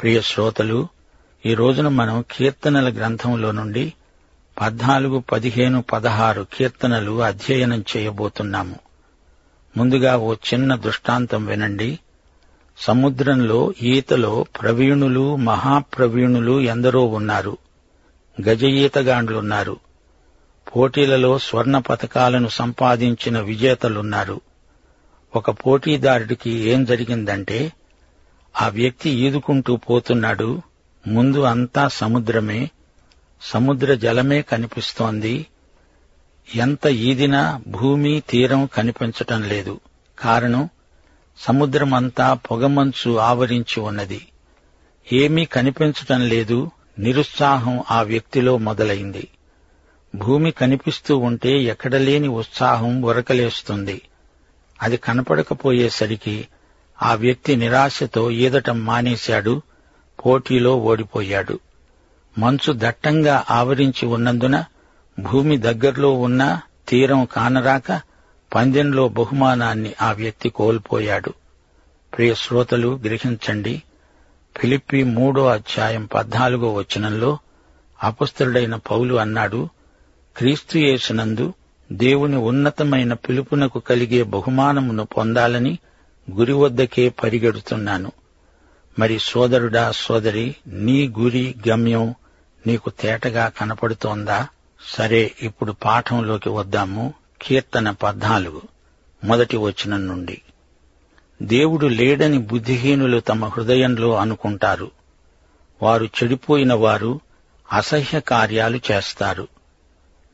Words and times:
ప్రియ 0.00 0.20
శ్రోతలు 0.20 0.88
ఈ 1.46 1.54
రోజున 1.54 1.88
మనం 1.88 2.24
కీర్తనల 2.32 2.92
గ్రంథంలో 2.92 3.52
నుండి 3.52 3.92
పద్నాలుగు 4.60 5.18
పదిహేను 5.32 5.82
పదహారు 5.82 6.46
కీర్తనలు 6.54 7.22
అధ్యయనం 7.22 7.84
చేయబోతున్నాము. 7.96 8.74
ముందుగా 9.76 10.16
ఓ 10.16 10.34
చిన్న 10.34 10.74
దృష్టాంతం 10.74 11.46
వినండి. 11.46 11.98
సముద్రంలో 12.78 13.74
ఈతలో 13.82 14.46
ప్రవీణులు 14.62 15.36
మహాప్రవీణులు 15.36 16.60
ఎందరో 16.60 17.06
ఉన్నారు. 17.06 17.58
గజ 18.48 18.64
ఈతగాండ్లున్నారు 18.64 19.76
పోటీలలో 20.76 21.38
స్వర్ణ 21.38 21.78
పతకాలను 21.78 22.48
సంపాదించిన 22.48 23.40
విజేతలున్నారు. 23.40 24.40
ఒక 25.36 25.50
పోటీదారుడికి 25.50 26.50
ఏం 26.50 26.84
జరిగిందంటే 26.84 27.72
ఆ 28.60 28.68
వ్యక్తి 28.68 29.10
ఈదుకుంటూ 29.10 29.76
పోతున్నాడు. 29.76 30.62
ముందు 31.06 31.40
అంతా 31.40 31.88
సముద్రమే 31.88 32.70
సముద్ర 33.42 33.94
జలమే 33.94 34.42
కనిపిస్తోంది. 34.42 35.46
ఎంత 36.54 36.86
ఈదినా 36.86 37.62
భూమి 37.68 38.22
తీరం 38.28 38.66
కనిపించటం 38.66 39.42
లేదు. 39.42 39.80
కారణం 40.18 40.68
సముద్రమంతా 41.38 42.34
పొగమంచు 42.34 43.16
ఆవరించి 43.16 43.80
ఉన్నది. 43.80 44.26
ఏమీ 45.12 45.44
కనిపించటం 45.44 46.28
లేదు. 46.28 46.70
నిరుత్సాహం 46.98 47.84
ఆ 47.90 48.02
వ్యక్తిలో 48.02 48.58
మొదలైంది. 48.58 49.28
భూమి 50.14 50.50
కనిపిస్తూ 50.50 51.18
ఉంటే 51.18 51.62
ఎక్కడలేని 51.62 52.28
ఉత్సాహం 52.28 53.02
ఉరకలేస్తుంది. 53.02 54.02
అది 54.82 54.96
కనపడకపోయేసరికి 54.96 56.48
ఆ 57.02 57.14
వ్యక్తి 57.14 57.56
నిరాశతో 57.56 58.30
ఈదటం 58.30 58.84
మానేశాడు 58.84 59.62
పోటీలో 60.26 60.76
ఓడిపోయాడు. 60.76 61.58
మంచు 62.38 62.72
దట్టంగా 62.76 63.44
ఆవరించి 63.50 64.06
ఉన్నందున 64.06 64.64
భూమి 65.20 65.56
దగ్గరలో 65.56 66.12
ఉన్న 66.12 66.60
తీరం 66.88 67.24
కానరాక 67.24 68.00
పందెంలో 68.54 69.08
బహుమానాన్ని 69.08 69.94
ఆ 70.02 70.12
వ్యక్తి 70.12 70.48
కోల్పోయాడు. 70.48 71.32
ప్రియ 72.16 72.34
శ్రోతలు 72.34 73.00
గ్రహించండి. 73.04 73.82
ఫిలిప్పి 74.56 75.02
మూడో 75.02 75.46
అధ్యాయం 75.46 76.08
పద్నాలుగో 76.14 76.74
వచనంలో 76.74 77.38
అపస్తుడైన 78.02 78.74
పౌలు 78.74 79.14
అన్నాడు 79.14 79.68
క్రీస్తు 80.36 80.78
యేసునందు 80.78 81.54
దేవుని 81.92 82.36
ఉన్నతమైన 82.36 83.12
పిలుపునకు 83.12 83.78
కలిగే 83.78 84.22
బహుమానమును 84.22 85.04
పొందాలని 85.04 85.78
గురి 86.36 86.52
వద్దకే 86.52 87.08
పరిగెడుతున్నాను. 87.08 88.12
మరి 88.98 89.18
సోదరుడా 89.18 89.92
సోదరి 89.92 90.56
నీ 90.66 91.08
గురి 91.08 91.54
గమ్యం 91.68 92.14
నీకు 92.66 92.90
తేటగా 92.90 93.48
కనపడుతోందా? 93.48 94.48
సరే 94.86 95.32
ఇప్పుడు 95.42 95.72
పాఠంలోకి 95.72 96.48
వద్దాము. 96.48 97.14
కీర్తన 97.42 97.90
పద్నాలుగు 97.90 98.62
మొదటి 99.24 99.56
వచనం 99.56 100.08
నుండి. 100.08 100.42
దేవుడు 101.42 101.86
లేడని 101.86 102.38
బుద్ధిహీనులు 102.38 103.20
తమ 103.20 103.44
హృదయంలో 103.44 104.16
అనుకుంటారు. 104.16 104.90
వారు 105.82 106.04
చెడిపోయిన 106.04 106.74
వారు 106.74 107.20
అసహ్య 107.72 108.20
కార్యాలు 108.20 108.80
చేస్తారు. 108.92 109.48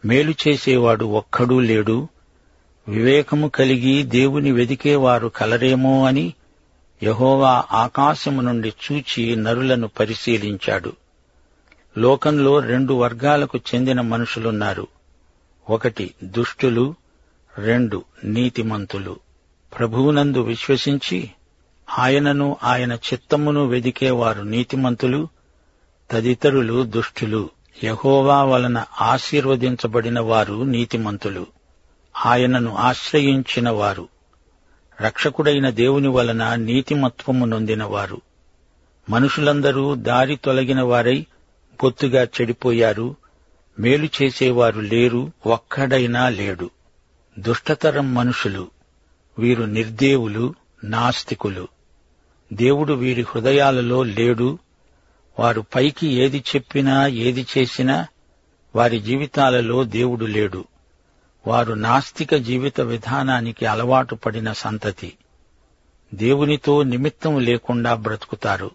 మేలు 0.04 0.34
చేసేవాడు 0.48 1.04
ఒక్కడూ 1.04 1.60
లేడు. 1.60 2.08
వివేకము 2.88 3.48
కలిగి 3.48 4.02
దేవుని 4.02 4.52
వెదికేవారు 4.52 5.28
కలరేమో 5.28 6.06
అని 6.06 6.34
యహోవా 7.02 7.64
ఆకాశము 7.72 8.40
నుండి 8.40 8.68
చూచి 8.68 9.36
నరులను 9.36 9.88
పరిశీలించాడు. 9.88 10.92
లోకంలో 11.98 12.60
రెండు 12.60 12.94
వర్గాలకు 12.94 13.58
చెందిన 13.58 14.00
మనుషులున్నారు. 14.00 14.86
ఒకటి 15.70 16.14
దుష్టులు 16.24 16.94
రెండు 17.58 18.04
నీతిమంతులు. 18.24 19.16
ప్రభువునందు 19.78 20.38
విశ్వసించి 20.38 21.30
ఆయనను 21.98 22.56
ఆయన 22.62 22.92
చిత్తమును 22.92 23.66
వెదికేవారు 23.66 24.42
నీతిమంతులు 24.42 25.28
తదితరులు 26.10 26.82
దుష్టులు. 26.82 27.50
యహోవా 27.84 28.42
వలన 28.42 28.84
ఆశీర్వదించబడిన 29.00 30.20
వారు 30.20 30.62
నీతిమంతులు. 30.62 31.55
ఆయనను 32.26 32.74
ఆశ్రయించినవారు. 32.74 34.08
రక్షకుడైన 35.00 35.70
దేవుని 35.70 36.08
వలన 36.08 36.54
నీతిమత్వము 36.54 37.46
నొందినవారు. 37.46 38.20
మనుషులందరూ 39.10 39.94
దారి 39.94 40.36
తొలగిన 40.36 40.82
వారై 40.82 41.26
బొత్తుగా 41.82 42.22
చెడిపోయారు. 42.22 43.16
మేలు 43.78 44.08
చేసేవారు 44.22 44.80
లేరు 44.80 45.32
ఒక్కడైనా 45.46 46.28
లేడు. 46.28 46.70
దుష్టతరం 47.38 48.14
మనుషులు 48.14 48.70
వీరు 49.38 49.64
నిర్దేవులు 49.64 50.54
నాస్తికులు. 50.84 51.68
దేవుడు 52.52 52.92
వీరి 52.92 53.22
హృదయాలలో 53.22 54.02
లేడు. 54.02 54.58
వారు 55.38 55.64
పైకి 55.74 56.08
ఏది 56.08 56.44
చెప్పినా 56.56 57.06
ఏది 57.06 57.46
చేసినా 57.58 58.06
వారి 58.76 59.00
జీవితాలలో 59.00 59.84
దేవుడు 59.84 60.24
లేడు. 60.24 60.64
వారు 61.46 61.72
నాస్తిక 61.72 62.34
జీవిత 62.34 62.80
విధానానికి 62.80 63.66
అలవాటు 63.66 64.14
పడిన 64.14 64.52
సంతతి. 64.52 65.12
దేవునితో 66.14 66.82
నిమిత్తం 66.82 67.38
లేకుండా 67.38 67.94
బ్రతుకుతారు. 67.94 68.70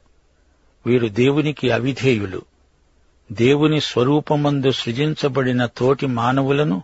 వీరు 0.85 1.07
దేవునికి 1.07 1.71
అవిధేయులు. 1.71 2.41
దేవుని 3.31 3.81
స్వరూపమందు 3.81 4.71
సృజించబడిన 4.71 5.65
తోటి 5.65 6.07
మానవులను 6.07 6.83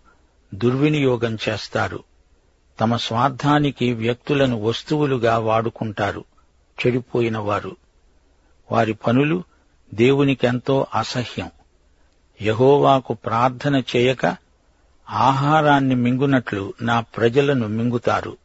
దుర్వినియోగం 0.53 1.37
చేస్తారు. 1.49 2.03
తమ 2.79 2.95
స్వార్థానికి 2.95 3.93
వ్యక్తులను 3.93 4.61
వస్తువులుగా 4.61 5.37
వాడుకుంటారు. 5.37 6.25
చెడిపోయిన 6.85 7.37
వారు. 7.37 7.75
వారి 8.71 8.93
పనులు 8.93 9.43
దేవునికెంతో 9.93 10.87
అసహ్యం. 10.95 11.51
యహోవాకు 12.41 13.13
ప్రార్థన 13.13 13.83
చేయక 13.95 14.46
ఆహారాన్ని 15.09 15.95
మింగునట్లు 15.95 16.73
నా 16.81 16.99
ప్రజలను 16.99 17.67
మింగుతారు. 17.67 18.37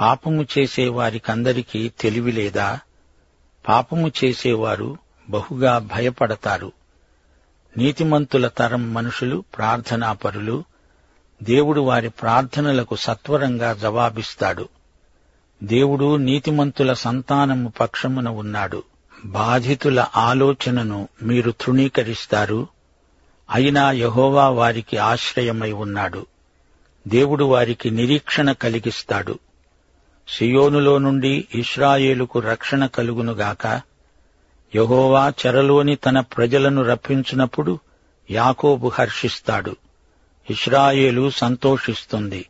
పాపము 0.00 0.46
చేసే 0.58 0.88
వారికందరికీ 0.88 1.88
తెలివిలేదా 1.88 2.80
పాపము 3.68 4.12
చేసేవారు 4.24 4.96
బహుగా 5.30 5.78
భయపడతారు. 5.78 6.72
నీతిమంతుల 7.76 8.48
తరం 8.48 8.94
మనుషులు 8.94 9.44
ప్రార్థనాపరులు 9.56 10.64
దేవుడు 11.42 11.80
వారి 11.80 12.08
ప్రార్థనలకు 12.08 12.96
సత్వరంగా 12.96 13.72
జవాబిస్తాడు. 13.72 14.68
దేవుడు 15.62 16.16
నీతిమంతుల 16.16 16.92
సంతానము 16.92 17.72
పక్షమున 17.80 18.28
ఉన్నాడు. 18.28 18.82
బాధితుల 19.24 20.06
ఆలోచనను 20.16 21.08
మీరు 21.22 21.50
తృణీకరిస్తారు. 21.50 22.66
అయినా 23.52 23.92
యహోవా 23.92 24.48
వారికి 24.48 24.96
ఆశ్రయమై 24.96 25.72
ఉన్నాడు. 25.72 26.26
దేవుడు 27.08 27.44
వారికి 27.44 27.90
నిరీక్షణ 27.90 28.52
కలిగిస్తాడు. 28.52 29.38
సియోనులో 30.28 30.98
నుండి 30.98 31.48
ఇస్రాయేలుకు 31.54 32.38
రక్షణ 32.38 32.86
కలుగునుగాక 32.86 33.80
యహోవా 34.76 35.28
చెరలోని 35.28 35.96
తన 35.96 36.20
ప్రజలను 36.20 36.82
రప్పించినప్పుడు 36.82 37.78
యాకోబు 38.30 38.88
హర్షిస్తాడు. 38.88 39.76
ఇస్రాయేలు 40.50 41.30
సంతోషిస్తుంది. 41.30 42.48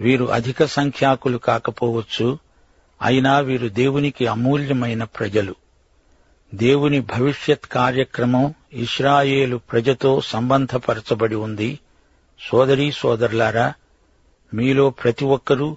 వీరు 0.00 0.24
అధిక 0.24 0.64
సంఖ్యాకులు 0.64 1.38
కాకపోవచ్చు. 1.38 2.38
అయినా 3.02 3.38
వీరు 3.38 3.68
దేవునికి 3.68 4.26
అమూల్యమైన 4.26 5.04
ప్రజలు. 5.04 5.54
దేవుని 6.54 7.00
భవిష్యత్ 7.00 7.66
కార్యక్రమం 7.66 8.54
ఇస్రాయేలు 8.72 9.56
ప్రజతో 9.56 10.20
సంబంధపరచబడి 10.20 11.34
ఉంది. 11.34 11.78
సోదరీ 12.40 12.92
సోదరులారా 12.92 13.74
మీలో 14.54 14.90
ప్రతి 14.90 15.24
ఒక్కరూ 15.24 15.76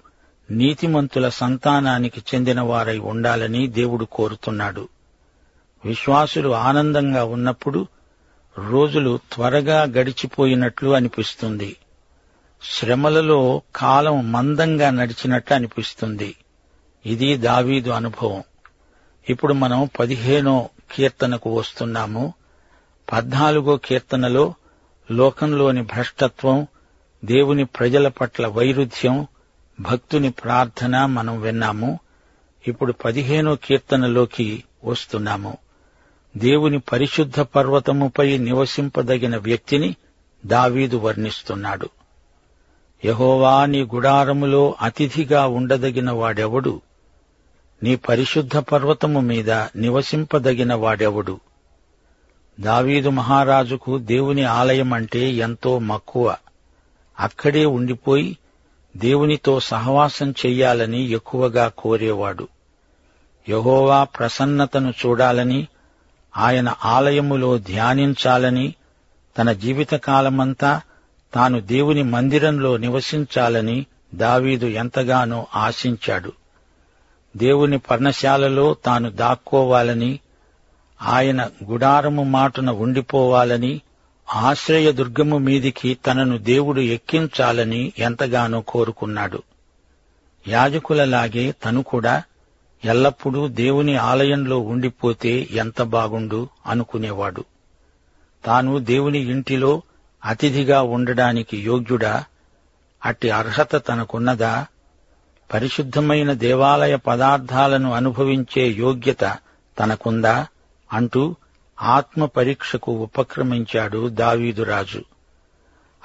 నీతిమంతుల 0.50 1.28
సంతానానికి 1.28 2.22
చెందిన 2.34 2.60
వారై 2.60 2.98
ఉండాలని 2.98 3.66
దేవుడు 3.66 4.04
కోరుతున్నాడు. 4.04 4.88
విశ్వాసులు 5.84 6.48
ఆనందంగా 6.48 7.24
ఉన్నప్పుడు 7.24 7.86
రోజులు 8.70 9.18
త్వరగా 9.32 9.82
గడిచిపోయినట్లు 9.82 10.90
అనిపిస్తుంది. 10.90 11.76
శ్రమలలో 12.62 13.62
కాలం 13.76 14.32
మందంగా 14.32 14.90
నడిచినట్లు 14.90 15.54
అనిపిస్తుంది. 15.54 16.36
ఇది 17.06 17.36
దావీదు 17.36 17.90
అనుభవం. 17.90 18.42
ఇప్పుడు 19.28 19.52
మనం 19.52 19.88
పదిహేనో 20.00 20.68
కీర్తనకు 20.94 21.58
వస్తున్నాము. 21.58 22.34
పద్నాలుగో 23.12 23.76
కీర్తనలో 23.76 24.54
లోకంలోని 25.10 25.82
భ్రష్టత్వం 25.82 26.66
దేవుని 27.24 27.64
ప్రజల 27.64 28.08
పట్ల 28.08 28.46
వైరుధ్యం 28.46 29.26
భక్తుని 29.80 30.30
ప్రార్థన 30.30 31.06
మనం 31.06 31.40
విన్నాము. 31.40 31.98
ఇప్పుడు 32.68 32.92
పదిహేనో 32.92 33.56
కీర్తనలోకి 33.56 34.64
వస్తున్నాము. 34.84 35.56
దేవుని 36.36 36.78
పరిశుద్ధ 36.78 37.40
పర్వతముపై 37.40 38.38
నివసింపదగిన 38.38 39.36
వ్యక్తిని 39.36 39.96
దావీదు 40.46 40.96
వర్ణిస్తున్నాడు. 40.96 41.88
యహోవా 43.04 43.66
నీ 43.66 43.82
గుడారములో 43.82 44.76
అతిథిగా 44.82 45.46
ఉండదగిన 45.46 46.10
వాడెవడు? 46.10 46.80
నీ 47.82 47.96
పరిశుద్ధ 47.96 48.56
పర్వతము 48.56 49.20
మీద 49.20 49.50
నివసింపదగిన 49.50 50.74
వాడెవడు? 50.74 51.40
దావీదు 52.60 53.08
మహారాజుకు 53.08 53.98
దేవుని 53.98 54.44
ఆలయం 54.44 54.92
అంటే 54.92 55.30
ఎంతో 55.30 55.78
మక్కువ. 55.78 56.36
అక్కడే 57.20 57.64
ఉండిపోయి 57.64 58.38
దేవునితో 58.96 59.60
సహవాసం 59.60 60.30
చెయ్యాలని 60.30 61.10
ఎక్కువగా 61.10 61.68
కోరేవాడు. 61.68 62.48
యహోవా 63.48 64.04
ప్రసన్నతను 64.04 64.90
చూడాలని 64.90 65.66
ఆయన 66.36 66.74
ఆలయములో 66.84 67.58
ధ్యానించాలని 67.58 68.74
తన 69.38 69.52
జీవితకాలమంతా 69.52 70.80
తాను 71.34 71.60
దేవుని 71.60 72.02
మందిరంలో 72.02 72.76
నివసించాలని 72.76 73.86
దావీదు 74.14 74.66
ఎంతగానో 74.66 75.46
ఆశించాడు. 75.56 76.32
దేవుని 77.36 77.78
పర్ణశాలలో 77.78 78.74
తాను 78.74 79.10
దాక్కోవాలని 79.10 80.18
ఆయన 81.02 81.50
గుడారము 81.64 82.22
మాటున 82.22 82.70
ఉండిపోవాలని 82.70 83.80
ఆశ్రయదుర్గము 84.34 85.38
మీదికి 85.38 85.94
తనను 85.94 86.38
దేవుడు 86.38 86.80
ఎక్కించాలని 86.80 87.92
ఎంతగానో 87.98 88.60
కోరుకున్నాడు. 88.60 89.42
యాజకులలాగే 90.48 91.54
తను 91.64 91.82
కూడా 91.82 92.22
ఎల్లప్పుడూ 92.84 93.48
దేవుని 93.48 93.96
ఆలయంలో 93.96 94.58
ఉండిపోతే 94.58 95.48
ఎంత 95.50 95.82
బాగుండు 95.82 96.48
అనుకునేవాడు. 96.66 97.44
తాను 98.44 98.78
దేవుని 98.78 99.18
ఇంటిలో 99.18 99.82
అతిథిగా 100.24 100.82
ఉండడానికి 100.82 101.58
యోగ్యుడా? 101.58 102.24
అట్టి 103.04 103.30
అర్హత 103.30 103.88
తనకున్నదా? 103.88 104.66
పరిశుద్ధమైన 105.52 106.32
దేవాలయ 106.32 106.96
పదార్థాలను 106.96 107.92
అనుభవించే 107.92 108.66
యోగ్యత 108.68 109.36
తనకుందా? 109.78 110.46
అంటూ 110.92 111.36
ఆత్మ 111.82 112.24
పరీక్షకు 112.24 112.92
ఉపక్రమించాడు 112.92 114.08
దావీదురాజు 114.08 115.04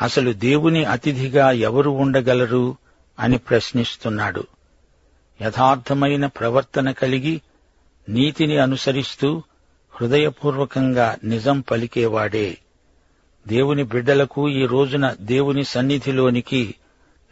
అసలు 0.02 0.34
దేవుని 0.34 0.86
అతిథిగా 0.86 1.52
ఎవరు 1.52 1.90
ఉండగలరు 1.90 2.76
అని 3.20 3.38
ప్రశ్నిస్తున్నాడు. 3.38 4.48
యథార్థమైన 5.42 6.26
ప్రవర్తన 6.26 6.92
కలిగి 6.92 7.42
నీతిని 8.10 8.58
అనుసరిస్తూ 8.58 9.44
హృదయపూర్వకంగా 9.92 11.18
నిజం 11.24 11.60
పలికేవాడే. 11.60 12.58
దేవుని 13.48 13.84
బిడ్డలకు 13.84 14.50
ఈ 14.50 14.66
రోజున 14.66 15.16
దేవుని 15.22 15.64
సన్నిధిలోనికి 15.64 16.76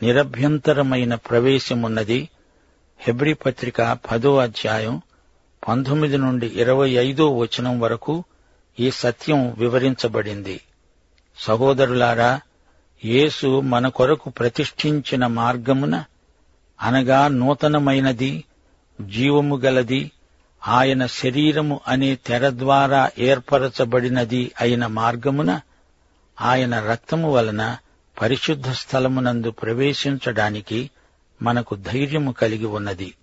నిరభ్యంతరమైన 0.02 1.16
ప్రవేశమున్నది. 1.16 2.30
హెబ్రి 3.00 3.34
పత్రిక 3.34 3.98
పదో 4.12 4.38
అధ్యాయం 4.38 5.02
పంతొమ్మిది 5.68 6.18
నుండి 6.18 6.48
ఇరవై 6.48 6.90
ఐదో 6.90 7.38
వచనం 7.38 7.80
వరకు 7.80 8.24
ఈ 8.80 8.92
సత్యం 8.92 9.56
వివరించబడింది. 9.58 10.62
సహోదరులారా 11.38 12.42
యేసు 13.06 13.60
మన 13.62 13.88
కొరకు 13.88 14.30
ప్రతిష్ఠించిన 14.30 15.28
మార్గమున 15.28 16.04
అనగా 16.82 17.28
నూతనమైనది 17.28 18.44
జీవము 19.10 19.58
గలది 19.58 20.12
ఆయన 20.68 21.06
శరీరము 21.06 21.80
అనే 21.88 22.16
తెర 22.16 22.50
ద్వారా 22.50 23.10
ఏర్పరచబడినది 23.18 24.52
అయిన 24.62 24.88
మార్గమున 24.88 25.62
ఆయన 26.42 26.80
రక్తము 26.80 27.32
వలన 27.32 27.78
పరిశుద్ధ 28.22 28.70
స్థలమునందు 28.70 29.52
ప్రవేశించడానికి 29.52 30.90
మనకు 31.42 31.76
ధైర్యము 31.76 32.32
కలిగి 32.32 32.66
ఉన్నది. 32.66 33.14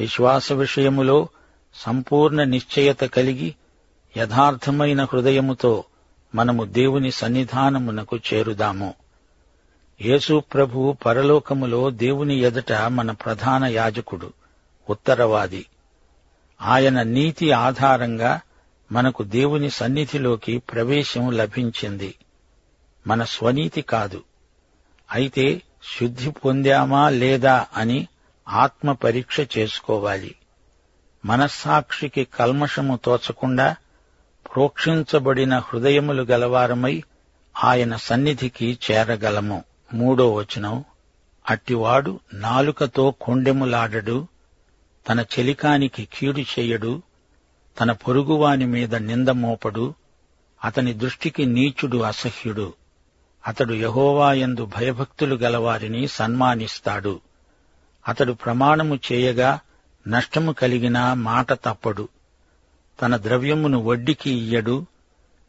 విశ్వాస 0.00 0.52
విషయములో 0.52 1.28
సంపూర్ణ 1.74 2.44
నిశ్చయత 2.44 3.00
కలిగి 3.00 3.54
యథార్థమైన 4.16 5.04
హృదయముతో 5.04 5.84
మనము 6.34 6.64
దేవుని 6.64 7.10
సన్నిధానమునకు 7.10 8.16
చేరుదాము. 8.16 8.94
యేసు 10.00 10.42
ప్రభువు 10.54 10.92
పరలోకములో 10.92 11.90
దేవుని 11.90 12.38
ఎదుట 12.38 12.72
మన 12.72 13.10
ప్రధాన 13.10 13.64
యాజకుడు 13.64 14.32
ఉత్తరవాది. 14.90 15.66
ఆయన 16.62 17.02
నీతి 17.02 17.52
ఆధారంగా 17.52 18.40
మనకు 18.92 19.22
దేవుని 19.22 19.70
సన్నిధిలోకి 19.70 20.58
ప్రవేశం 20.58 21.30
లభించింది. 21.30 22.14
మన 23.06 23.24
స్వనీతి 23.24 23.82
కాదు. 23.82 24.24
అయితే 25.12 25.62
శుద్ధి 25.98 26.30
పొందామా 26.30 27.08
లేదా 27.08 27.66
అని 27.76 28.08
ఆత్మ 28.48 28.92
పరీక్ష 28.92 29.40
చేసుకోవాలి. 29.40 30.34
మనస్సాక్షికి 31.24 32.24
కల్మషము 32.24 32.98
తోచకుండా 33.04 33.76
ప్రోక్షించబడిన 34.54 35.58
హృదయములు 35.58 36.22
గలవారమై 36.22 37.02
ఆయన 37.64 37.96
సన్నిధికి 37.96 38.78
చేరగలము. 38.90 39.64
మూడో 39.94 40.34
వచనం. 40.34 40.84
అట్టివాడు 41.50 42.20
నాలుకతో 42.34 43.10
కొండెములాడడు 43.10 44.28
తన 45.08 45.20
చెలికానికి 45.20 46.08
కీడు 46.12 46.40
చెయ్యడు 46.40 47.02
తన 47.80 47.92
పొరుగువాని 47.92 48.66
మీద 48.66 48.94
నింద 48.94 49.28
మోపడు 49.28 49.94
అతని 50.64 50.92
దృష్టికి 50.92 51.46
నీచుడు 51.46 51.98
అసహ్యుడు. 51.98 52.72
అతడు 53.46 53.74
యహోవాయందు 53.74 54.64
భయభక్తులు 54.64 55.34
గలవారిని 55.34 56.08
సన్మానిస్తాడు. 56.08 57.20
అతడు 58.08 58.32
ప్రమాణము 58.32 58.98
చేయగా 59.12 59.60
నష్టము 60.08 60.52
కలిగినా 60.52 61.14
మాట 61.14 61.52
తప్పడు. 61.52 62.08
తన 63.02 63.16
ద్రవ్యమును 63.16 63.82
వడ్డీకి 63.82 64.30
ఇయ్యడు 64.30 64.86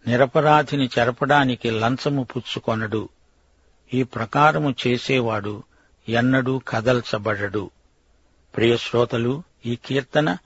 నిరపరాధిని 0.08 0.90
చెరపడానికి 1.00 1.72
లంచము 1.72 2.24
పుచ్చుకొనడు. 2.24 3.10
ఈ 3.94 4.04
ప్రకారము 4.04 4.76
చేసేవాడు 4.88 5.64
ఎన్నడూ 6.10 6.62
కదల్చబడడు. 6.68 7.72
ప్రియశ్రోతలు 8.56 9.44
ఈ 9.66 9.76
కీర్తన 9.76 10.38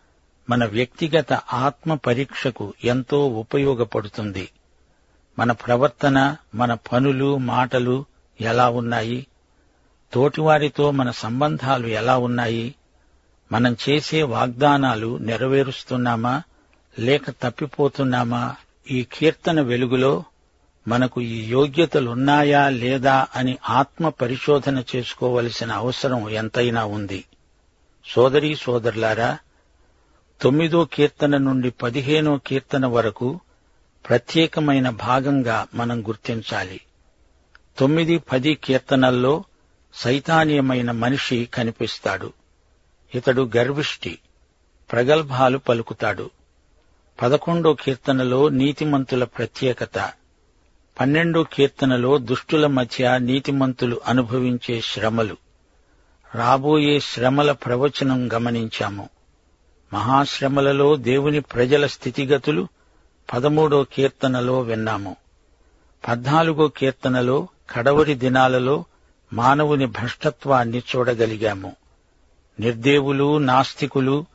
మన 0.49 0.65
వ్యక్తిగత 0.65 1.33
ఆత్మ 1.33 1.93
పరీక్షకు 1.93 2.73
ఎంతో 2.83 3.27
ఉపయోగపడుతుంది. 3.27 4.49
మన 5.41 5.51
ప్రవర్తన 5.51 6.35
మన 6.55 6.73
పనులు 6.73 7.37
మాటలు 7.37 8.05
ఎలా 8.41 8.69
ఉన్నాయి? 8.69 9.27
తోటివారితో 10.13 10.91
మన 10.91 11.11
సంబంధాలు 11.11 11.87
ఎలా 11.87 12.17
ఉన్నాయి? 12.17 12.75
మనం 13.51 13.77
చేసే 13.89 14.23
వాగ్దానాలు 14.23 15.17
నెరవేరుస్తున్నామా? 15.17 16.43
లేక 16.99 17.29
తప్పిపోతున్నామా? 17.29 18.55
ఈ 18.91 19.07
కీర్తన 19.13 19.61
వెలుగులో 19.61 20.23
మనకు 20.87 21.21
ఈ 21.21 21.47
యోగ్యతలున్నాయా 21.49 22.69
లేదా 22.69 23.27
అని 23.35 23.57
ఆత్మ 23.69 24.09
పరిశోధన 24.09 24.83
చేసుకోవలసిన 24.95 25.71
అవసరం 25.71 26.29
ఎంతైనా 26.29 26.85
ఉంది. 26.85 27.25
సోదరీ 28.05 28.55
సోదరులారా 28.55 29.37
తొమ్మిదో 30.41 30.85
కీర్తన 30.85 31.37
నుండి 31.37 31.69
పదిహేనో 31.69 32.37
కీర్తన 32.47 32.85
వరకు 32.85 33.39
ప్రత్యేకమైన 34.09 34.89
భాగంగా 34.89 35.67
మనం 35.73 36.07
గుర్తించాలి. 36.07 36.81
తొమ్మిది 37.77 38.17
పది 38.17 38.55
కీర్తనల్లో 38.55 39.43
సైతానీయమైన 39.93 40.91
మనిషి 40.91 41.49
కనిపిస్తాడు. 41.53 42.33
ఇతడు 43.15 43.51
గర్విష్టి 43.57 44.19
ప్రగల్భాలు 44.91 45.57
పలుకుతాడు. 45.57 46.29
పదకొండో 47.21 47.73
కీర్తనలో 47.73 48.49
నీతిమంతుల 48.49 49.23
ప్రత్యేకత 49.23 50.11
పన్నెండో 50.99 51.43
కీర్తనలో 51.43 52.17
దుష్టుల 52.17 52.67
మధ్య 52.67 53.17
నీతిమంతులు 53.17 54.01
అనుభవించే 54.05 54.81
శ్రమలు. 54.81 55.37
రాబోయే 56.35 56.99
శ్రమల 56.99 57.51
ప్రవచనం 57.51 58.33
గమనించాము. 58.33 59.09
మహాశ్రమలలో 59.93 60.95
దేవుని 60.95 61.39
ప్రజల 61.39 61.85
స్థితిగతులు 61.85 62.67
పదమూడో 63.33 63.83
కీర్తనలో 63.83 64.59
విన్నాము. 64.59 65.15
పద్నాలుగో 66.07 66.67
కీర్తనలో 66.67 67.47
కడవరి 67.69 68.13
దినాలలో 68.13 68.85
మానవుని 69.33 69.85
భ్రష్టత్వాన్ని 69.85 70.83
చూడగలిగాము. 70.95 71.75
నిర్దేవులు 72.59 73.37
నాస్తికులు 73.37 74.25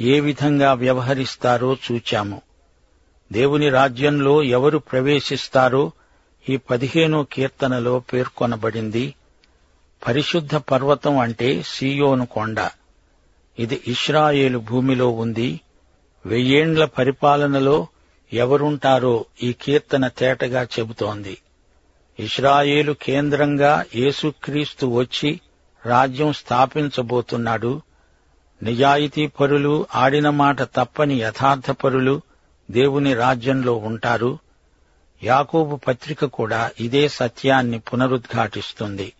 ఏ 0.00 0.20
విధంగా 0.20 0.72
వ్యవహరిస్తారో 0.72 1.76
చూచాము. 1.92 2.42
దేవుని 3.32 3.68
రాజ్యంలో 3.68 4.42
ఎవరు 4.42 4.78
ప్రవేశిస్తారో 4.78 5.92
ఈ 6.48 6.56
పదిహేనో 6.56 7.26
కీర్తనలో 7.32 7.98
పేర్కొనబడింది. 7.98 9.14
పరిశుద్ధ 10.06 10.56
పర్వతం 10.56 11.18
అంటే 11.18 11.62
సీయోను 11.62 12.26
కొండ. 12.26 12.70
ఇది 13.58 13.82
ఇస్రాయేలు 13.86 14.58
భూమిలో 14.58 15.08
ఉంది. 15.08 15.60
వెయ్యేండ్ల 16.26 16.84
పరిపాలనలో 16.84 17.86
ఎవరుంటారో 18.32 19.24
ఈ 19.42 19.52
కీర్తన 19.52 20.08
తేటగా 20.08 20.62
చెబుతోంది. 20.62 21.38
ఇస్రాయేలు 22.18 22.92
కేంద్రంగా 22.92 23.84
యేసుక్రీస్తు 23.94 24.86
వచ్చి 24.86 25.40
రాజ్యం 25.86 26.32
స్థాపించబోతున్నాడు. 26.32 27.82
నిజాయితీ 28.62 29.26
పరులు 29.26 29.86
ఆడిన 29.94 30.30
మాట 30.30 30.62
తప్పని 30.62 31.14
యథార్థపరులు 31.14 32.20
దేవుని 32.70 33.14
రాజ్యంలో 33.14 33.74
ఉంటారు. 33.76 34.38
యాకోబు 35.22 35.76
పత్రిక 35.76 36.24
కూడా 36.24 36.70
ఇదే 36.80 37.08
సత్యాన్ని 37.08 37.78
పునరుద్ఘాటిస్తుంది. 37.78 39.12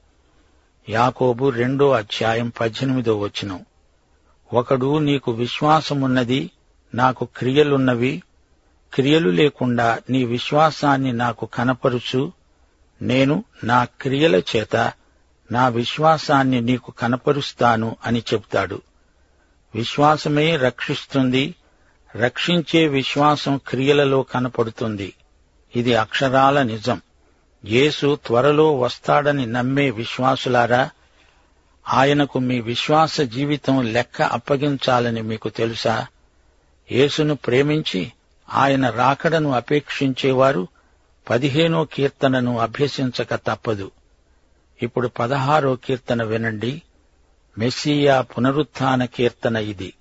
యాకోబు 0.89 1.49
రెండో 1.49 1.91
అధ్యాయం 1.91 2.53
పద్దెనిమిదో 2.61 3.19
వచనం. 3.19 3.65
ఒకడు 4.53 4.99
నీకు 4.99 5.33
విశ్వాసమున్నది 5.33 6.51
నాకు 6.95 7.29
క్రియలున్నవి 7.37 8.23
క్రియలు 8.97 9.31
లేకుండా 9.31 9.99
నీ 10.11 10.25
విశ్వాసాన్ని 10.25 11.13
నాకు 11.13 11.47
కనపరుచు. 11.47 12.33
నేను 13.03 13.45
నా 13.65 13.85
క్రియల 13.85 14.37
చేత 14.37 14.93
నా 15.53 15.69
విశ్వాసాన్ని 15.69 16.61
నీకు 16.61 16.91
కనపరుస్తాను 16.91 17.97
అని 18.07 18.23
చెబుతాడు. 18.35 18.83
విశ్వాసమే 19.75 20.57
రక్షిస్తుంది. 20.57 21.55
రక్షించే 22.17 22.87
విశ్వాసం 22.87 23.61
క్రియలలో 23.69 24.23
కనపడుతుంది. 24.23 25.13
ఇది 25.77 25.95
అక్షరాల 25.95 26.63
నిజం. 26.63 27.01
యేసు 27.65 28.19
త్వరలో 28.27 28.79
వస్తాడని 28.79 29.47
నమ్మే 29.47 29.91
విశ్వాసులారా 29.91 30.91
ఆయనకు 31.89 32.39
మీ 32.39 32.61
విశ్వాస 32.61 33.21
జీవితం 33.21 33.83
లెక్క 33.83 34.23
అప్పగించాలని 34.23 35.23
మీకు 35.23 35.49
తెలుసా? 35.49 36.07
యేసును 36.93 37.35
ప్రేమించి 37.35 38.13
ఆయన 38.55 38.91
రాకడను 38.91 39.51
అపేక్షించేవారు 39.51 40.69
పదిహేనో 41.31 41.85
కీర్తనను 41.85 42.59
అభ్యసించక 42.59 43.35
తప్పదు. 43.35 43.91
ఇప్పుడు 44.83 45.09
పదహారో 45.09 45.77
కీర్తన 45.77 46.23
వినండి. 46.23 46.83
మెస్సియా 47.59 48.21
పునరుత్న 48.21 49.05
కీర్తన 49.05 49.57
ఇది. 49.57 49.95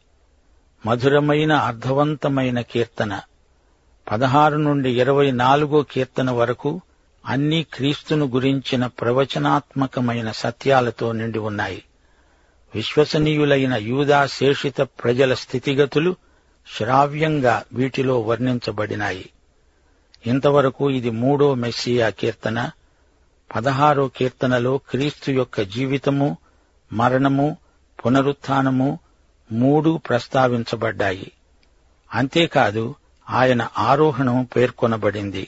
మధురమైన 0.86 1.54
అర్థవంతమైన 1.54 2.62
కీర్తన. 2.62 3.22
పదహారు 4.12 4.58
నుండి 4.58 5.02
ఇరవై 5.02 5.32
నాలుగో 5.32 5.84
కీర్తన 5.84 6.32
వరకు 6.32 6.82
అన్ని 7.26 7.66
క్రీస్తును 7.74 8.26
గురించిన 8.26 8.86
ప్రవచనాత్మకమైన 8.86 10.32
సత్యాలతో 10.32 11.12
నిండి 11.12 11.40
ఉన్నాయి. 11.40 11.84
విశ్వసనీయులైన 12.76 13.74
యూదా 13.74 14.26
శేషిత 14.26 14.82
ప్రజల 14.82 15.34
స్థితిగతులు 15.34 16.16
శ్రావ్యంగా 16.74 17.64
వీటిలో 17.74 18.20
వర్ణించబడినాయి. 18.20 19.30
ఇంతవరకు 20.28 20.90
ఇది 20.90 21.10
మూడో 21.10 21.56
మెస్సియా 21.56 22.10
కీర్తన 22.10 22.72
పదహారో 23.56 24.08
కీర్తనలో 24.08 24.78
క్రీస్తు 24.78 25.32
యొక్క 25.32 25.62
జీవితము 25.62 26.38
మరణము 26.94 27.58
పునరుత్థానము 28.06 29.00
మూడు 29.52 30.02
ప్రస్తావించబడ్డాయి. 30.10 31.32
అంతేకాదు 32.14 32.96
ఆయన 33.30 33.68
ఆరోహణం 33.78 34.44
పేర్కొనబడింది. 34.56 35.48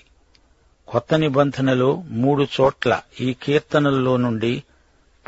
కొత్త 0.88 1.14
నిబంధనలో 1.14 1.96
మూడు 1.96 2.44
చోట్ల 2.44 3.02
ఈ 3.22 3.36
కీర్తనల్లో 3.44 4.18
నుండి 4.18 4.64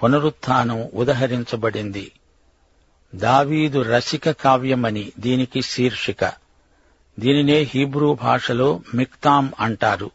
పునరుత్నం 0.04 0.90
ఉదహరించబడింది. 0.94 2.12
దావీదు 3.16 3.82
రసిక 3.82 4.32
కావ్యమని 4.32 5.12
దీనికి 5.20 5.62
శీర్షిక. 5.62 6.26
దీనినే 7.20 7.62
హీబ్రూ 7.62 8.14
భాషలో 8.14 8.82
మిక్తాం 8.96 9.54
అంటారు. 9.60 10.12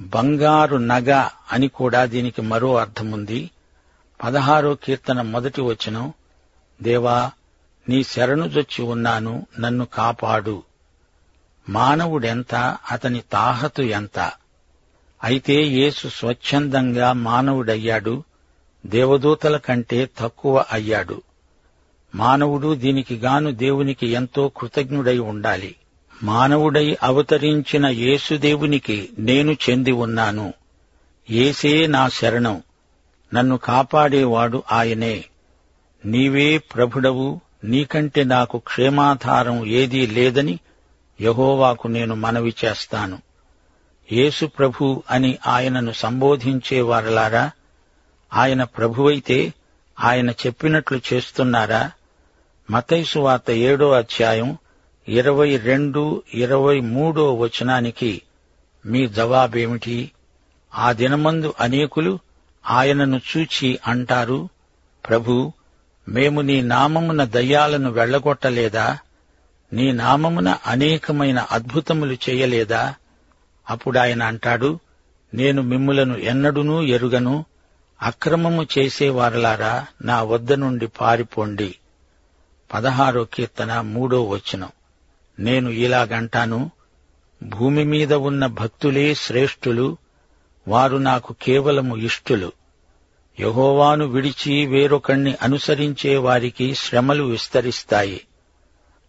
బంగారు 0.00 0.76
నగ 0.76 1.28
అని 1.52 1.68
కూడా 1.68 2.04
దీనికి 2.04 2.42
మరో 2.42 2.76
అర్థముంది. 2.76 3.50
పదహారో 4.24 4.74
కీర్తన 4.74 5.20
మొదటి 5.20 5.60
వచనం 5.60 6.12
దేవా 6.82 7.30
నీ 7.88 8.02
శరణుజొచ్చి 8.02 8.84
ఉన్నాను 8.84 9.46
నన్ను 9.60 9.84
కాపాడు. 9.84 10.62
మానవుడెంత 11.68 12.78
అతని 12.90 13.22
తాహతు 13.32 13.82
ఎంత? 13.82 14.32
అయితే 15.24 15.62
యేసు 15.62 16.08
స్వచ్ఛందంగా 16.08 17.12
మానవుడయ్యాడు 17.12 18.24
దేవదూతల 18.86 19.56
కంటే 19.56 20.08
తక్కువ 20.18 20.64
అయ్యాడు. 20.72 21.22
మానవుడు 22.16 22.74
దీనికి 22.74 23.14
గాను 23.14 23.50
దేవునికి 23.50 24.06
ఎంతో 24.06 24.52
కృతజ్ఞుడై 24.56 25.18
ఉండాలి. 25.18 25.76
మానవుడై 26.22 26.96
అవతరించిన 27.02 27.86
యేసుదేవునికి 27.86 29.08
నేను 29.18 29.52
చెంది 29.52 29.92
ఉన్నాను. 29.92 30.52
ఏసే 31.30 31.86
నా 31.86 32.08
శరణం. 32.08 32.62
నన్ను 33.34 33.56
కాపాడేవాడు 33.56 34.62
ఆయనే. 34.72 35.24
నీవే 36.04 36.58
ప్రభుడవు 36.58 37.40
నీకంటే 37.64 38.24
నాకు 38.24 38.58
క్షేమాధారం 38.58 39.66
ఏదీ 39.66 40.06
లేదని 40.06 40.58
యహోవాకు 41.20 41.88
నేను 41.88 42.14
మనవి 42.14 42.54
చేస్తాను. 42.64 43.18
యేసు 44.12 44.46
ప్రభు 44.46 45.02
అని 45.10 45.38
ఆయనను 45.46 45.92
సంబోధించేవారలారా? 45.92 47.50
ఆయన 48.34 48.64
ప్రభువైతే 48.64 49.54
ఆయన 50.00 50.30
చెప్పినట్లు 50.30 51.00
చేస్తున్నారా? 51.12 51.90
మతైసు 52.70 53.18
వార్త 53.18 53.50
ఏడో 53.50 53.90
అధ్యాయం 53.90 54.58
ఇరవై 55.08 55.56
రెండు 55.56 56.22
ఇరవై 56.34 56.80
మూడో 56.80 57.34
వచనానికి 57.34 58.22
మీ 58.86 59.08
జవాబేమిటి? 59.08 60.10
ఆ 60.74 60.92
దినమందు 60.92 61.54
అనేకులు 61.60 62.18
ఆయనను 62.70 63.20
చూచి 63.36 63.78
అంటారు 63.86 64.48
ప్రభు 65.08 65.52
మేము 66.08 66.40
నీ 66.40 66.62
నామమున 66.62 67.24
దయ్యాలను 67.24 67.90
వెళ్ళగొట్టలేదా 67.90 68.98
నీ 69.72 69.92
నామమున 69.92 70.58
అనేకమైన 70.66 71.46
అద్భుతములు 71.52 72.16
చేయలేదా? 72.28 72.94
అప్పుడు 73.70 73.98
ఆయన 73.98 74.22
అంటాడు 74.22 74.78
నేను 75.34 75.62
మిమ్ములను 75.62 76.16
ఎన్నడునూ 76.16 76.82
ఎరుగను. 76.82 77.44
అక్రమము 78.02 78.66
చేసేవారలారా 78.78 79.86
నా 80.04 80.22
వద్ద 80.22 80.52
నుండి 80.52 80.86
పారిపోండి. 80.86 81.74
పదహారో 82.74 83.24
కీర్తన 83.24 83.80
మూడో 83.80 84.22
వచనం. 84.22 84.68
నేను 85.38 85.70
ఇలాగంటాను 85.70 86.70
భూమి 87.42 87.84
మీద 87.84 88.14
ఉన్న 88.14 88.46
భక్తులే 88.46 89.14
శ్రేష్ఠులు 89.14 89.96
వారు 90.68 90.96
నాకు 90.96 91.34
కేవలము 91.42 91.96
ఇష్టులు. 91.96 92.52
యహోవాను 93.40 94.06
విడిచి 94.06 94.66
వేరొకణ్ణి 94.66 95.36
అనుసరించే 95.42 96.16
వారికి 96.16 96.74
శ్రమలు 96.74 97.24
విస్తరిస్తాయి. 97.24 98.20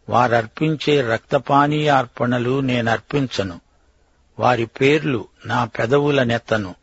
వారర్పించే 0.10 1.02
రక్తపానీయార్పణలు 1.02 2.60
నేనర్పించను. 2.60 3.62
వారి 4.40 4.66
పేర్లు 4.66 5.28
నా 5.46 5.66
పెదవుల 5.66 6.24
నెత్తను 6.24 6.76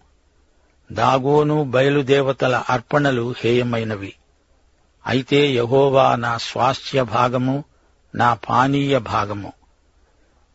దాగోను 0.93 1.65
బయలుదేవతల 1.65 2.63
అర్పణలు 2.71 3.35
హేయమైనవి. 3.39 4.15
అయితే 5.07 5.51
యహోవా 5.51 6.17
నా 6.17 6.39
స్వాస్థ్య 6.39 7.03
భాగము 7.03 7.65
నా 8.15 8.35
పానీయ 8.35 8.99
భాగము. 8.99 9.53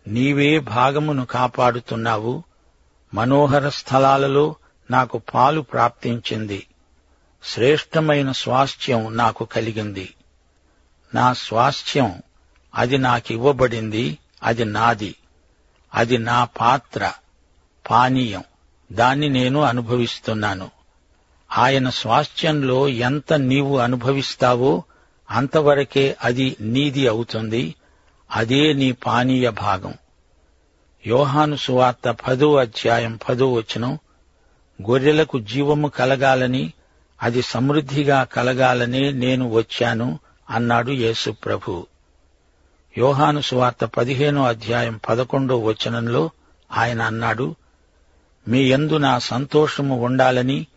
నీవే 0.08 0.60
భాగమును 0.60 1.26
కాపాడుతున్నావు 1.26 2.44
మనోహర 3.14 3.70
స్థలాలలో 3.70 4.56
నాకు 4.92 5.18
పాలు 5.18 5.62
ప్రాప్తించింది 5.62 6.68
శ్రేష్టమైన 7.44 8.32
స్వాస్థ్యం 8.32 9.18
నాకు 9.18 9.46
కలిగింది. 9.46 10.14
నా 11.16 11.34
స్వాస్థ్యం 11.34 12.22
అది 12.76 12.98
నాకివ్వబడింది 12.98 14.18
అది 14.44 14.66
నాది. 14.66 15.16
అది 15.94 16.18
నా 16.18 16.44
పాత్ర 16.44 17.14
పానీయం 17.90 18.44
దాన్ని 18.92 19.30
నేను 19.30 19.62
అనుభవిస్తున్నాను. 19.62 20.72
ఆయన 21.58 21.90
స్వాస్థ్యంలో 21.90 22.88
ఎంత 22.88 23.34
నీవు 23.34 23.78
అనుభవిస్తావో 23.78 24.84
అంతవరకే 25.32 26.18
అది 26.24 26.56
నీది 26.62 27.08
అవుతుంది. 27.08 27.76
అదే 28.32 28.74
నీ 28.74 28.92
పానీయ 28.92 29.50
భాగం. 29.50 29.94
యోహాను 31.08 31.56
సువార్త 31.56 32.10
పదో 32.10 32.56
అధ్యాయం 32.56 33.20
పదో 33.30 33.54
వచనం 33.54 34.00
గొర్రెలకు 34.90 35.40
జీవము 35.40 35.88
కలగాలని 35.88 36.74
అది 37.24 37.42
సమృద్ధిగా 37.42 38.24
కలగాలనే 38.24 39.12
నేను 39.12 39.52
వచ్చాను 39.52 40.20
అన్నాడు 40.50 40.92
యేసు 40.92 41.32
ప్రభు. 41.32 41.88
యోహాను 42.98 43.42
సువార్త 43.42 43.86
పదిహేనో 43.86 44.44
అధ్యాయం 44.46 45.00
పదకొండో 45.10 45.60
వచనంలో 45.60 46.30
ఆయన 46.72 47.02
అన్నాడు 47.02 47.56
మీ 48.48 48.72
యందు 48.72 48.98
నా 48.98 49.20
సంతోషము 49.20 50.02
ఉండాలని 50.02 50.68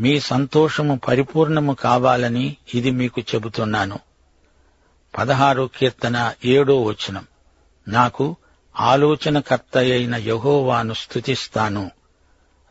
మీ 0.00 0.20
సంతోషము 0.20 1.00
పరిపూర్ణము 1.08 1.72
కావాలని 1.72 2.56
ఇది 2.74 2.90
మీకు 2.90 3.20
చెబుతున్నాను. 3.20 3.98
పదహారో 5.18 5.66
కీర్తన 5.66 6.32
ఏడో 6.44 6.82
వచనం. 6.82 7.26
నాకు 7.88 8.36
ఆలోచనకర్త 8.80 9.78
అయిన 9.78 10.14
యహోవాను 10.14 10.94
స్థుతిస్తాను 10.94 11.90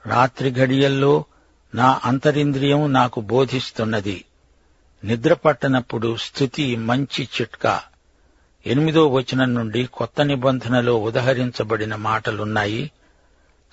రాత్రి 0.05 0.51
ఘడియల్లో 0.51 1.23
నా 1.75 2.01
అంతరింద్రియం 2.05 2.93
నాకు 2.93 3.21
బోధిస్తున్నది. 3.21 4.25
నిద్రపట్టనప్పుడు 5.03 6.17
స్థుతి 6.17 6.75
మంచి 6.75 7.29
చిట్కా. 7.41 7.81
ఎనిమిదో 8.67 9.07
వచనం 9.07 9.55
నుండి 9.55 9.85
కొత్త 9.85 10.21
నిబంధనలో 10.21 11.01
ఉదహరించబడిన 11.01 11.95
మాటలున్నాయి. 11.95 12.91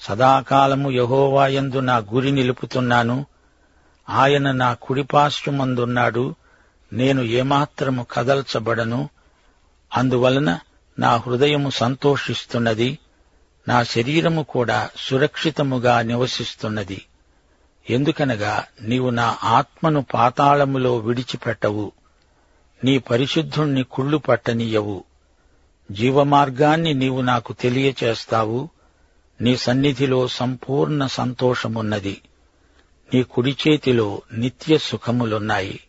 సదాకాలము 0.01 0.91
యహోవాయందు 0.91 1.79
నా 1.79 1.97
గురి 1.97 2.31
నిలుపుతున్నాను. 2.31 3.27
ఆయన 4.09 4.51
నా 4.51 4.75
కుడిపార్శ్వమందున్నాడు 4.75 6.35
నేను 6.93 7.23
ఏమాత్రము 7.23 8.07
కదల్చబడను 8.11 9.09
అందువలన 9.97 10.59
నా 10.99 11.17
హృదయము 11.17 11.71
సంతోషిస్తున్నది 11.71 12.99
నా 13.69 13.83
శరీరము 13.83 14.43
కూడా 14.43 14.91
సురక్షితముగా 14.97 16.03
నివసిస్తున్నది. 16.03 17.03
ఎందుకనగా 17.91 18.65
నీవు 18.83 19.11
నా 19.11 19.39
ఆత్మను 19.45 20.07
పాతాళములో 20.15 20.97
విడిచిపెట్టవు 20.97 21.93
నీ 22.85 22.99
పరిశుద్ధుణ్ణి 22.99 23.83
కుళ్ళు 23.83 24.19
పట్టనీయవు. 24.19 25.05
జీవమార్గాన్ని 25.91 26.95
నీవు 26.95 27.21
నాకు 27.21 27.53
తెలియచేస్తావు 27.53 28.69
నీ 29.41 29.57
సన్నిధిలో 29.57 30.29
సంపూర్ణ 30.29 31.07
సంతోషమున్నది. 31.07 32.23
నీ 33.15 33.23
కుడి 33.23 33.57
చేతిలో 33.69 34.23
నిత్య 34.33 34.79
సుఖములున్నాయి. 34.79 35.81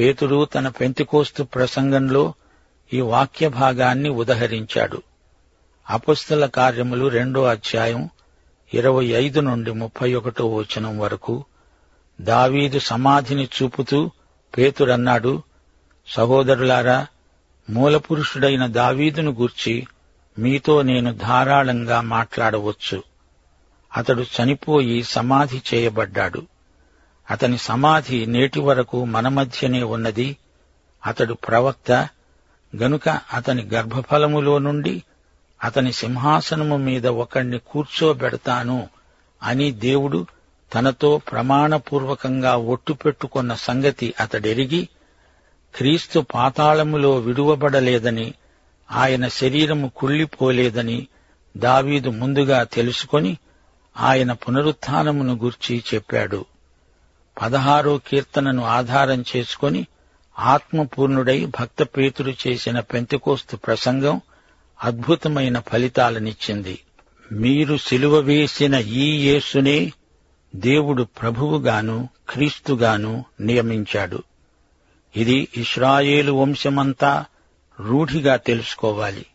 పేతుడు 0.00 0.44
తన 0.44 0.68
పెంతికోస్తు 0.68 1.42
ప్రసంగంలో 1.42 2.34
ఈ 2.92 3.00
వాక్య 3.00 3.48
భాగాన్ని 3.48 4.08
ఉదహరించాడు. 4.08 5.02
అపుస్తల 5.90 6.46
కార్యములు 6.46 7.08
రెండో 7.08 7.44
అధ్యాయం 7.44 8.10
ఇరవై 8.74 9.04
ఐదు 9.04 9.40
నుండి 9.40 9.72
ముప్పై 9.72 10.14
ఒకటో 10.14 10.54
వచనం 10.54 10.98
వరకు 10.98 11.44
దావీదు 12.20 12.78
సమాధిని 12.78 13.44
చూపుతూ 13.44 14.10
పేతురన్నాడు 14.58 15.42
సహోదరులారా 16.08 17.06
మూలపురుషుడైన 17.70 18.66
దావీదును 18.66 19.30
గూర్చి 19.30 19.86
మీతో 20.38 20.82
నేను 20.82 21.12
ధారాళంగా 21.12 22.00
మాట్లాడవచ్చు. 22.00 23.13
అతడు 23.96 24.22
చనిపోయి 24.22 25.02
సమాధి 25.02 25.62
చేయబడ్డాడు. 25.74 26.42
అతని 27.30 27.58
సమాధి 27.58 28.26
నేటి 28.26 28.60
వరకు 28.60 29.04
మన 29.04 29.28
మధ్యనే 29.28 29.82
ఉన్నది. 29.82 30.36
అతడు 31.06 31.34
ప్రవక్త. 31.34 32.08
గనుక 32.76 33.08
అతని 33.08 33.62
గర్భఫలములో 33.74 34.58
నుండి 34.58 35.02
అతని 35.64 35.92
సింహాసనము 35.92 36.76
మీద 36.76 37.06
ఒకణ్ణి 37.06 37.58
కూర్చోబెడతాను 37.58 38.88
అని 39.42 39.70
దేవుడు 39.70 40.26
తనతో 40.74 41.20
ప్రమాణపూర్వకంగా 41.32 42.56
ఒట్టు 42.56 42.92
పెట్టుకున్న 42.92 43.54
సంగతి 43.54 44.14
అతడెరిగి 44.20 44.88
క్రీస్తు 45.74 46.20
పాతాళములో 46.20 47.16
విడువబడలేదని 47.16 48.34
ఆయన 48.92 49.28
శరీరము 49.28 49.92
కుళ్ళిపోలేదని 49.96 51.06
దావీదు 51.56 52.10
ముందుగా 52.10 52.62
తెలుసుకొని 52.62 53.38
ఆయన 53.96 54.32
పునరుత్నమును 54.32 55.34
గుర్చి 55.34 55.84
చెప్పాడు. 55.94 56.44
పదహారో 57.42 57.98
కీర్తనను 57.98 58.64
ఆధారం 58.64 59.24
చేసుకొని 59.36 59.86
ఆత్మపూర్ణుడై 60.38 61.44
భక్త 61.44 61.82
పేతుడు 61.82 62.32
చేసిన 62.46 62.80
పెంతకోస్తు 62.80 63.56
ప్రసంగం 63.56 64.20
అద్భుతమైన 64.84 65.58
ఫలితాలనిచ్చింది. 65.58 66.78
మీరు 67.32 67.76
సిలువ 67.76 68.18
వేసిన 68.18 68.74
ఈ 68.74 69.28
యేసునే 69.28 69.92
దేవుడు 70.56 71.02
ప్రభువుగాను 71.02 72.08
క్రీస్తుగాను 72.28 73.24
నియమించాడు. 73.40 74.22
ఇది 75.16 75.48
ఇస్రాయేలు 75.56 76.32
వంశమంతా 76.32 77.24
రూఢిగా 77.80 78.36
తెలుసుకోవాలి. 78.36 79.26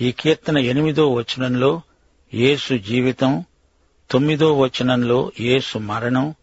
ఈ 0.00 0.12
కీర్తన 0.12 0.58
ఎనిమిదో 0.58 1.14
వచనంలో 1.14 1.80
యేసు 2.34 2.74
జీవితం 2.74 3.44
తొమ్మిదో 4.10 4.58
వచనంలో 4.58 5.32
యేసు 5.40 5.78
మరణం 5.78 6.34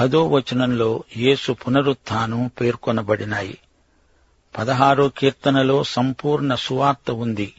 పదో 0.00 0.28
వచనంలో 0.28 1.04
యేసు 1.16 1.52
పునరుత్థానం 1.52 2.50
పేర్కొనబడినాయి. 2.60 3.58
పదహారో 4.58 5.08
కీర్తనలో 5.08 5.84
సంపూర్ణ 5.84 6.54
సువార్త 6.54 7.10
ఉంది. 7.10 7.54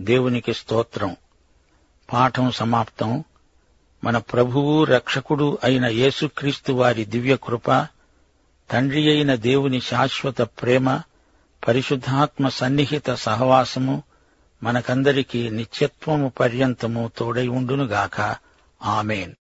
దేవునికి 0.00 0.54
స్తోత్రం. 0.54 1.16
పాఠం 2.12 2.50
సమాప్తం. 2.50 3.24
మన 4.04 4.18
ప్రభువు 4.18 4.84
రక్షకుడు 4.84 5.58
అయిన 5.64 5.86
యేసుక్రీస్తు 5.86 6.72
వారి 6.72 7.04
దివ్య 7.04 7.36
కృప 7.36 7.70
తండ్రి 8.70 9.10
అయిన 9.10 9.34
దేవుని 9.34 9.80
శాశ్వత 9.80 10.42
ప్రేమ 10.42 11.00
పరిశుద్ధాత్మ 11.68 12.48
సన్నిహిత 12.48 13.14
సహవాసము 13.14 14.02
మనకందరికీ 14.62 15.50
నిత్యత్వము 15.50 16.32
పర్యంతము 16.40 17.10
తోడై 17.18 17.48
ఉండునుగాక. 17.48 18.43
Amen. 18.84 19.36